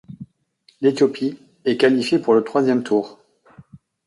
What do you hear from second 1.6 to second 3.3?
est qualifiée pour le troisième tour.